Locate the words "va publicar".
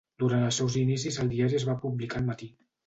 1.71-2.23